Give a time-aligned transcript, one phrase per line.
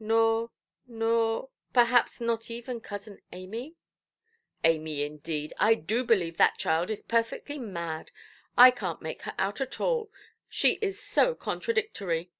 [0.00, 3.76] "Nor—nor—perhaps not even cousin Amy"?
[4.64, 5.52] "Amy, indeed!
[5.60, 8.10] I do believe that child is perfectly mad.
[8.58, 10.10] I canʼt make her out at all,
[10.48, 12.32] she is so contradictory.